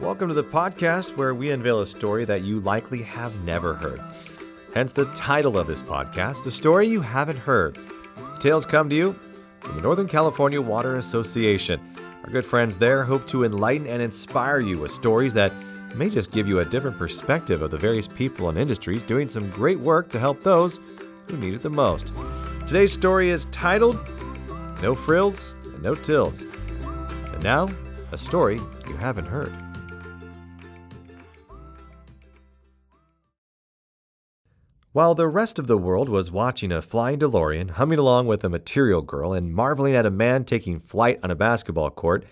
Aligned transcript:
Welcome 0.00 0.28
to 0.28 0.34
the 0.34 0.42
podcast 0.42 1.14
where 1.18 1.34
we 1.34 1.50
unveil 1.50 1.82
a 1.82 1.86
story 1.86 2.24
that 2.24 2.42
you 2.42 2.60
likely 2.60 3.02
have 3.02 3.44
never 3.44 3.74
heard. 3.74 4.00
Hence 4.74 4.94
the 4.94 5.04
title 5.14 5.58
of 5.58 5.66
this 5.66 5.82
podcast, 5.82 6.46
A 6.46 6.50
Story 6.50 6.88
You 6.88 7.02
Haven't 7.02 7.36
Heard. 7.36 7.78
Tales 8.38 8.64
come 8.64 8.88
to 8.88 8.96
you 8.96 9.12
from 9.60 9.76
the 9.76 9.82
Northern 9.82 10.08
California 10.08 10.60
Water 10.60 10.96
Association. 10.96 11.78
Our 12.24 12.30
good 12.30 12.46
friends 12.46 12.78
there 12.78 13.04
hope 13.04 13.28
to 13.28 13.44
enlighten 13.44 13.86
and 13.86 14.00
inspire 14.00 14.60
you 14.60 14.78
with 14.78 14.90
stories 14.90 15.34
that 15.34 15.52
may 15.94 16.08
just 16.08 16.32
give 16.32 16.48
you 16.48 16.60
a 16.60 16.64
different 16.64 16.96
perspective 16.96 17.60
of 17.60 17.70
the 17.70 17.78
various 17.78 18.08
people 18.08 18.48
and 18.48 18.56
industries 18.56 19.02
doing 19.02 19.28
some 19.28 19.50
great 19.50 19.78
work 19.78 20.08
to 20.12 20.18
help 20.18 20.42
those 20.42 20.80
who 21.28 21.36
need 21.36 21.52
it 21.52 21.62
the 21.62 21.68
most. 21.68 22.10
Today's 22.66 22.94
story 22.94 23.28
is 23.28 23.44
titled 23.52 23.98
No 24.80 24.94
Frills 24.94 25.52
and 25.66 25.82
No 25.82 25.94
Tills. 25.94 26.40
And 26.40 27.42
now, 27.42 27.68
a 28.12 28.18
story 28.18 28.62
you 28.88 28.96
haven't 28.96 29.26
heard. 29.26 29.52
While 34.92 35.14
the 35.14 35.28
rest 35.28 35.60
of 35.60 35.68
the 35.68 35.78
world 35.78 36.08
was 36.08 36.32
watching 36.32 36.72
a 36.72 36.82
flying 36.82 37.20
DeLorean 37.20 37.70
humming 37.70 38.00
along 38.00 38.26
with 38.26 38.42
a 38.42 38.48
material 38.48 39.02
girl 39.02 39.32
and 39.32 39.54
marveling 39.54 39.94
at 39.94 40.04
a 40.04 40.10
man 40.10 40.44
taking 40.44 40.80
flight 40.80 41.20
on 41.22 41.30
a 41.30 41.36
basketball 41.36 41.90
court, 41.90 42.24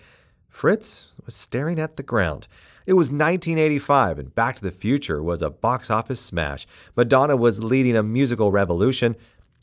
Fritz 0.49 1.13
was 1.25 1.33
staring 1.33 1.79
at 1.79 1.95
the 1.95 2.03
ground. 2.03 2.49
It 2.85 2.95
was 2.95 3.07
1985, 3.07 4.19
and 4.19 4.35
Back 4.35 4.55
to 4.55 4.61
the 4.61 4.73
Future 4.73 5.23
was 5.23 5.41
a 5.41 5.49
box 5.49 5.89
office 5.89 6.19
smash. 6.19 6.67
Madonna 6.97 7.37
was 7.37 7.63
leading 7.63 7.95
a 7.95 8.03
musical 8.03 8.51
revolution, 8.51 9.15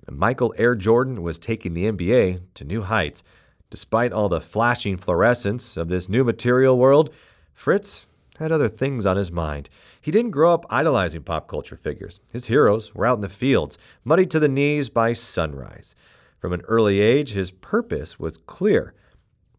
and 0.06 0.16
Michael 0.16 0.54
Air 0.56 0.74
Jordan 0.74 1.22
was 1.22 1.38
taking 1.38 1.74
the 1.74 1.92
NBA 1.92 2.40
to 2.54 2.64
new 2.64 2.80
heights. 2.80 3.22
Despite 3.68 4.14
all 4.14 4.30
the 4.30 4.40
flashing 4.40 4.96
fluorescence 4.96 5.76
of 5.76 5.88
this 5.88 6.08
new 6.08 6.24
material 6.24 6.78
world, 6.78 7.10
Fritz 7.52 8.06
had 8.36 8.52
other 8.52 8.68
things 8.68 9.06
on 9.06 9.16
his 9.16 9.32
mind. 9.32 9.68
He 10.00 10.10
didn't 10.10 10.30
grow 10.30 10.52
up 10.52 10.66
idolizing 10.70 11.22
pop 11.22 11.48
culture 11.48 11.76
figures. 11.76 12.20
His 12.32 12.46
heroes 12.46 12.94
were 12.94 13.06
out 13.06 13.16
in 13.16 13.20
the 13.20 13.28
fields, 13.28 13.78
muddy 14.04 14.26
to 14.26 14.38
the 14.38 14.48
knees 14.48 14.88
by 14.88 15.12
sunrise. 15.12 15.94
From 16.38 16.52
an 16.52 16.62
early 16.62 17.00
age, 17.00 17.32
his 17.32 17.50
purpose 17.50 18.18
was 18.18 18.38
clear. 18.38 18.94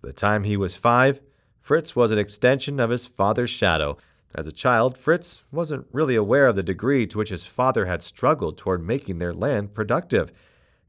By 0.02 0.10
the 0.10 0.14
time 0.14 0.44
he 0.44 0.58
was 0.58 0.76
five, 0.76 1.20
Fritz 1.60 1.96
was 1.96 2.12
an 2.12 2.20
extension 2.20 2.80
of 2.80 2.90
his 2.90 3.08
father's 3.08 3.50
shadow. 3.50 3.98
As 4.34 4.48
a 4.48 4.52
child, 4.52 4.98
Fritz 4.98 5.44
wasn't 5.52 5.88
really 5.92 6.16
aware 6.16 6.48
of 6.48 6.56
the 6.56 6.64
degree 6.64 7.08
to 7.08 7.18
which 7.18 7.30
his 7.30 7.46
father 7.46 7.88
had 7.88 8.04
struggled 8.04 8.58
toward 8.58 8.86
making 8.86 9.18
their 9.18 9.34
land 9.34 9.74
productive. 9.74 10.32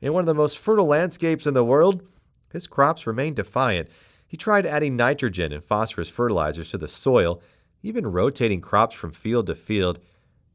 In 0.00 0.12
one 0.12 0.20
of 0.20 0.26
the 0.26 0.34
most 0.34 0.58
fertile 0.58 0.86
landscapes 0.86 1.46
in 1.46 1.54
the 1.54 1.64
world, 1.64 2.06
his 2.52 2.66
crops 2.66 3.06
remained 3.06 3.36
defiant. 3.36 3.88
He 4.26 4.36
tried 4.36 4.66
adding 4.66 4.94
nitrogen 4.94 5.52
and 5.52 5.64
phosphorus 5.64 6.10
fertilizers 6.10 6.70
to 6.70 6.78
the 6.78 6.88
soil, 6.88 7.42
even 7.88 8.06
rotating 8.06 8.60
crops 8.60 8.94
from 8.94 9.10
field 9.10 9.46
to 9.46 9.54
field, 9.54 9.98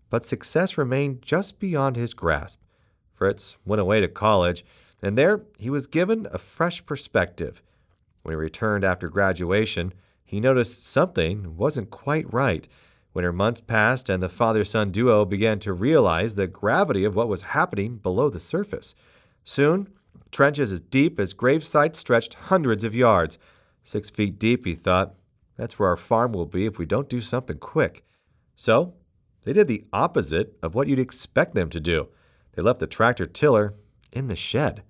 but 0.09 0.23
success 0.23 0.77
remained 0.77 1.21
just 1.21 1.59
beyond 1.59 1.95
his 1.95 2.13
grasp. 2.13 2.61
Fritz 3.13 3.57
went 3.65 3.81
away 3.81 3.99
to 3.99 4.07
college, 4.07 4.63
and 5.01 5.17
there 5.17 5.41
he 5.57 5.69
was 5.69 5.87
given 5.87 6.27
a 6.31 6.37
fresh 6.37 6.85
perspective. 6.85 7.61
When 8.21 8.33
he 8.33 8.37
returned 8.37 8.83
after 8.83 9.09
graduation, 9.09 9.93
he 10.23 10.39
noticed 10.39 10.85
something 10.85 11.57
wasn't 11.57 11.89
quite 11.89 12.31
right. 12.33 12.67
Winter 13.13 13.33
months 13.33 13.61
passed, 13.61 14.09
and 14.09 14.23
the 14.23 14.29
father 14.29 14.63
son 14.63 14.91
duo 14.91 15.25
began 15.25 15.59
to 15.59 15.73
realize 15.73 16.35
the 16.35 16.47
gravity 16.47 17.03
of 17.03 17.15
what 17.15 17.27
was 17.27 17.43
happening 17.43 17.97
below 17.97 18.29
the 18.29 18.39
surface. 18.39 18.95
Soon, 19.43 19.89
trenches 20.31 20.71
as 20.71 20.81
deep 20.81 21.19
as 21.19 21.33
grave 21.33 21.63
sites 21.63 21.99
stretched 21.99 22.33
hundreds 22.35 22.83
of 22.83 22.95
yards. 22.95 23.37
Six 23.83 24.09
feet 24.09 24.39
deep, 24.39 24.65
he 24.65 24.73
thought. 24.73 25.15
That's 25.57 25.77
where 25.77 25.89
our 25.89 25.97
farm 25.97 26.33
will 26.33 26.45
be 26.45 26.65
if 26.65 26.77
we 26.77 26.85
don't 26.85 27.09
do 27.09 27.21
something 27.21 27.57
quick. 27.57 28.03
So, 28.55 28.95
they 29.43 29.53
did 29.53 29.67
the 29.67 29.85
opposite 29.91 30.57
of 30.63 30.73
what 30.73 30.87
you'd 30.87 30.99
expect 30.99 31.53
them 31.53 31.69
to 31.69 31.79
do. 31.79 32.07
They 32.53 32.61
left 32.61 32.79
the 32.79 32.87
tractor 32.87 33.25
tiller 33.25 33.75
in 34.11 34.27
the 34.27 34.35
shed. 34.35 34.83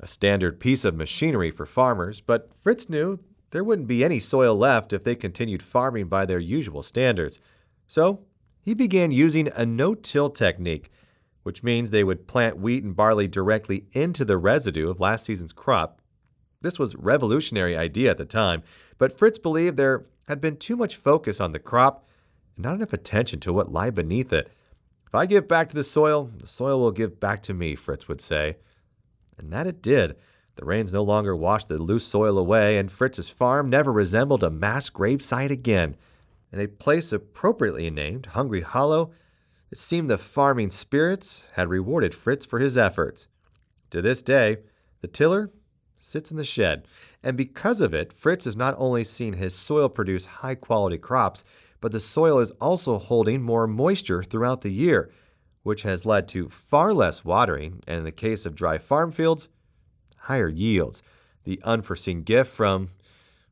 A 0.00 0.06
standard 0.06 0.60
piece 0.60 0.84
of 0.84 0.94
machinery 0.94 1.50
for 1.50 1.64
farmers, 1.64 2.20
but 2.20 2.50
Fritz 2.60 2.88
knew 2.88 3.18
there 3.50 3.64
wouldn't 3.64 3.88
be 3.88 4.04
any 4.04 4.20
soil 4.20 4.54
left 4.54 4.92
if 4.92 5.04
they 5.04 5.14
continued 5.14 5.62
farming 5.62 6.08
by 6.08 6.26
their 6.26 6.38
usual 6.38 6.82
standards. 6.82 7.40
So, 7.88 8.24
he 8.60 8.74
began 8.74 9.12
using 9.12 9.48
a 9.54 9.64
no 9.64 9.94
till 9.94 10.28
technique, 10.28 10.90
which 11.44 11.62
means 11.62 11.90
they 11.90 12.04
would 12.04 12.26
plant 12.26 12.58
wheat 12.58 12.82
and 12.82 12.96
barley 12.96 13.28
directly 13.28 13.86
into 13.92 14.24
the 14.24 14.36
residue 14.36 14.90
of 14.90 15.00
last 15.00 15.24
season's 15.24 15.52
crop. 15.52 16.02
This 16.62 16.78
was 16.78 16.96
revolutionary 16.96 17.76
idea 17.76 18.10
at 18.10 18.18
the 18.18 18.24
time, 18.24 18.62
but 18.98 19.16
Fritz 19.16 19.38
believed 19.38 19.76
there 19.76 20.06
had 20.28 20.40
been 20.40 20.56
too 20.56 20.76
much 20.76 20.96
focus 20.96 21.40
on 21.40 21.52
the 21.52 21.58
crop 21.58 22.06
and 22.56 22.64
not 22.64 22.74
enough 22.76 22.92
attention 22.92 23.40
to 23.40 23.52
what 23.52 23.72
lay 23.72 23.90
beneath 23.90 24.32
it. 24.32 24.50
If 25.06 25.14
I 25.14 25.26
give 25.26 25.46
back 25.46 25.68
to 25.68 25.74
the 25.74 25.84
soil, 25.84 26.24
the 26.24 26.46
soil 26.46 26.80
will 26.80 26.90
give 26.90 27.20
back 27.20 27.42
to 27.44 27.54
me, 27.54 27.74
Fritz 27.74 28.08
would 28.08 28.20
say. 28.20 28.56
And 29.38 29.52
that 29.52 29.66
it 29.66 29.82
did. 29.82 30.16
The 30.56 30.64
rains 30.64 30.92
no 30.92 31.02
longer 31.02 31.36
washed 31.36 31.68
the 31.68 31.78
loose 31.78 32.06
soil 32.06 32.38
away, 32.38 32.78
and 32.78 32.90
Fritz's 32.90 33.28
farm 33.28 33.68
never 33.68 33.92
resembled 33.92 34.42
a 34.42 34.50
mass 34.50 34.88
gravesite 34.88 35.50
again. 35.50 35.96
In 36.50 36.60
a 36.60 36.66
place 36.66 37.12
appropriately 37.12 37.90
named 37.90 38.26
Hungry 38.26 38.62
Hollow, 38.62 39.12
it 39.70 39.78
seemed 39.78 40.08
the 40.08 40.16
farming 40.16 40.70
spirits 40.70 41.44
had 41.54 41.68
rewarded 41.68 42.14
Fritz 42.14 42.46
for 42.46 42.58
his 42.58 42.78
efforts. 42.78 43.28
To 43.90 44.00
this 44.00 44.22
day, 44.22 44.58
the 45.02 45.08
tiller 45.08 45.50
sits 45.98 46.30
in 46.30 46.36
the 46.36 46.44
shed, 46.44 46.86
and 47.22 47.36
because 47.36 47.80
of 47.80 47.94
it, 47.94 48.12
Fritz 48.12 48.44
has 48.44 48.56
not 48.56 48.74
only 48.78 49.04
seen 49.04 49.34
his 49.34 49.54
soil 49.54 49.88
produce 49.88 50.24
high 50.24 50.54
quality 50.54 50.98
crops, 50.98 51.44
but 51.80 51.92
the 51.92 52.00
soil 52.00 52.38
is 52.38 52.50
also 52.52 52.98
holding 52.98 53.42
more 53.42 53.66
moisture 53.66 54.22
throughout 54.22 54.60
the 54.60 54.72
year, 54.72 55.10
which 55.62 55.82
has 55.82 56.06
led 56.06 56.28
to 56.28 56.48
far 56.48 56.92
less 56.94 57.24
watering, 57.24 57.80
and 57.86 57.98
in 57.98 58.04
the 58.04 58.12
case 58.12 58.46
of 58.46 58.54
dry 58.54 58.78
farm 58.78 59.10
fields, 59.12 59.48
higher 60.18 60.48
yields. 60.48 61.02
The 61.44 61.60
unforeseen 61.64 62.22
gift 62.22 62.50
from, 62.52 62.88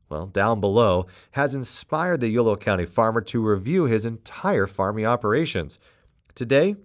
well, 0.09 0.25
down 0.25 0.59
below 0.59 1.07
has 1.31 1.55
inspired 1.55 2.19
the 2.19 2.29
Yolo 2.29 2.55
County 2.55 2.85
farmer 2.85 3.21
to 3.21 3.45
review 3.45 3.85
his 3.85 4.05
entire 4.05 4.67
farming 4.67 5.05
operations. 5.05 5.79
Today, 6.35 6.75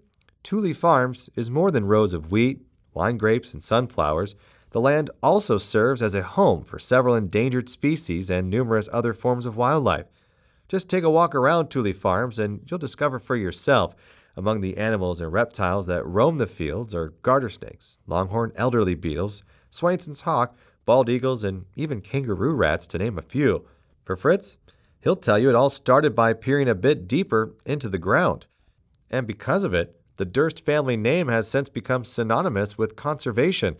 Tule 0.42 0.72
Farms 0.74 1.28
is 1.36 1.50
more 1.50 1.70
than 1.70 1.86
rows 1.86 2.12
of 2.12 2.30
wheat, 2.30 2.62
wine 2.94 3.16
grapes, 3.16 3.52
and 3.52 3.62
sunflowers. 3.62 4.34
The 4.70 4.80
land 4.80 5.10
also 5.22 5.58
serves 5.58 6.00
as 6.00 6.14
a 6.14 6.22
home 6.22 6.64
for 6.64 6.78
several 6.78 7.14
endangered 7.14 7.68
species 7.68 8.30
and 8.30 8.48
numerous 8.48 8.88
other 8.92 9.12
forms 9.12 9.46
of 9.46 9.56
wildlife. 9.56 10.06
Just 10.68 10.88
take 10.88 11.02
a 11.02 11.10
walk 11.10 11.34
around 11.34 11.68
Tule 11.68 11.92
Farms 11.92 12.38
and 12.38 12.60
you'll 12.70 12.78
discover 12.78 13.18
for 13.18 13.34
yourself 13.34 13.96
among 14.36 14.60
the 14.60 14.76
animals 14.76 15.20
and 15.20 15.32
reptiles 15.32 15.88
that 15.88 16.06
roam 16.06 16.38
the 16.38 16.46
fields 16.46 16.94
are 16.94 17.14
garter 17.22 17.48
snakes, 17.48 17.98
longhorn 18.06 18.52
elderberry 18.54 18.94
beetles, 18.94 19.42
Swainson's 19.70 20.22
hawk, 20.22 20.56
bald 20.84 21.08
eagles, 21.08 21.44
and 21.44 21.66
even 21.74 22.00
kangaroo 22.00 22.54
rats, 22.54 22.86
to 22.86 22.98
name 22.98 23.18
a 23.18 23.22
few. 23.22 23.66
For 24.04 24.16
Fritz, 24.16 24.56
he'll 25.00 25.16
tell 25.16 25.38
you 25.38 25.48
it 25.48 25.54
all 25.54 25.70
started 25.70 26.14
by 26.14 26.32
peering 26.32 26.68
a 26.68 26.74
bit 26.74 27.08
deeper 27.08 27.54
into 27.66 27.88
the 27.88 27.98
ground. 27.98 28.46
And 29.10 29.26
because 29.26 29.64
of 29.64 29.74
it, 29.74 30.00
the 30.16 30.24
Durst 30.24 30.64
family 30.64 30.96
name 30.96 31.28
has 31.28 31.48
since 31.48 31.68
become 31.68 32.04
synonymous 32.04 32.78
with 32.78 32.96
conservation. 32.96 33.76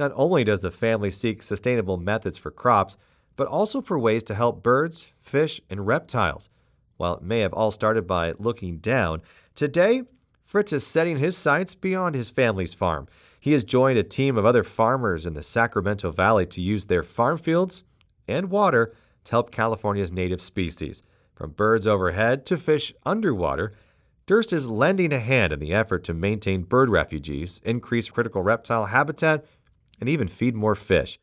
Not 0.00 0.12
only 0.14 0.44
does 0.44 0.62
the 0.62 0.70
family 0.70 1.10
seek 1.10 1.42
sustainable 1.42 1.98
methods 1.98 2.38
for 2.38 2.50
crops, 2.50 2.96
but 3.36 3.46
also 3.46 3.82
for 3.82 3.98
ways 3.98 4.22
to 4.24 4.34
help 4.34 4.62
birds, 4.62 5.12
fish, 5.20 5.60
and 5.68 5.86
reptiles. 5.86 6.48
While 6.96 7.16
it 7.16 7.22
may 7.22 7.40
have 7.40 7.52
all 7.52 7.70
started 7.70 8.06
by 8.06 8.32
looking 8.38 8.78
down, 8.78 9.20
today 9.54 10.04
Fritz 10.42 10.72
is 10.72 10.86
setting 10.86 11.18
his 11.18 11.36
sights 11.36 11.74
beyond 11.74 12.14
his 12.14 12.30
family's 12.30 12.72
farm. 12.72 13.08
He 13.38 13.52
has 13.52 13.62
joined 13.62 13.98
a 13.98 14.02
team 14.02 14.38
of 14.38 14.46
other 14.46 14.64
farmers 14.64 15.26
in 15.26 15.34
the 15.34 15.42
Sacramento 15.42 16.12
Valley 16.12 16.46
to 16.46 16.62
use 16.62 16.86
their 16.86 17.02
farm 17.02 17.36
fields 17.36 17.84
and 18.26 18.50
water 18.50 18.94
to 19.24 19.30
help 19.32 19.50
California's 19.50 20.10
native 20.10 20.40
species. 20.40 21.02
From 21.34 21.50
birds 21.50 21.86
overhead 21.86 22.46
to 22.46 22.56
fish 22.56 22.94
underwater, 23.04 23.74
Durst 24.26 24.52
is 24.52 24.66
lending 24.66 25.12
a 25.12 25.18
hand 25.18 25.52
in 25.52 25.58
the 25.58 25.74
effort 25.74 26.04
to 26.04 26.14
maintain 26.14 26.62
bird 26.62 26.88
refuges, 26.88 27.60
increase 27.64 28.08
critical 28.08 28.42
reptile 28.42 28.86
habitat, 28.86 29.44
and 30.00 30.08
even 30.08 30.26
feed 30.26 30.54
more 30.54 30.74
fish. 30.74 31.18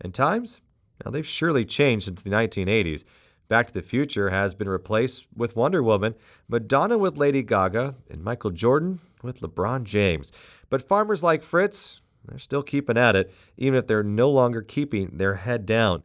And 0.00 0.12
times? 0.14 0.60
Now, 1.04 1.10
they've 1.10 1.26
surely 1.26 1.64
changed 1.64 2.06
since 2.06 2.22
the 2.22 2.30
1980s. 2.30 3.04
Back 3.48 3.68
to 3.68 3.72
the 3.72 3.82
Future 3.82 4.30
has 4.30 4.54
been 4.54 4.68
replaced 4.68 5.26
with 5.36 5.54
Wonder 5.54 5.82
Woman, 5.82 6.14
Madonna 6.48 6.98
with 6.98 7.16
Lady 7.16 7.42
Gaga, 7.42 7.94
and 8.10 8.24
Michael 8.24 8.50
Jordan 8.50 8.98
with 9.22 9.40
LeBron 9.40 9.84
James. 9.84 10.32
But 10.68 10.88
farmers 10.88 11.22
like 11.22 11.44
Fritz, 11.44 12.00
they're 12.24 12.38
still 12.38 12.62
keeping 12.62 12.98
at 12.98 13.14
it, 13.14 13.32
even 13.56 13.78
if 13.78 13.86
they're 13.86 14.02
no 14.02 14.30
longer 14.30 14.62
keeping 14.62 15.16
their 15.16 15.34
head 15.34 15.64
down. 15.64 16.02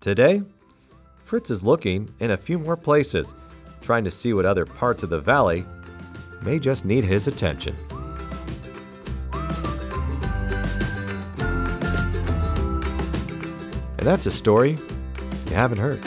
Today, 0.00 0.42
Fritz 1.18 1.50
is 1.50 1.62
looking 1.62 2.12
in 2.18 2.32
a 2.32 2.36
few 2.36 2.58
more 2.58 2.76
places 2.76 3.34
trying 3.80 4.04
to 4.04 4.10
see 4.10 4.32
what 4.32 4.46
other 4.46 4.64
parts 4.64 5.02
of 5.02 5.10
the 5.10 5.20
valley 5.20 5.64
may 6.42 6.58
just 6.58 6.84
need 6.84 7.04
his 7.04 7.26
attention. 7.26 7.76
And 14.04 14.12
that's 14.12 14.26
a 14.26 14.30
story 14.30 14.76
you 15.46 15.54
haven't 15.54 15.78
heard. 15.78 15.98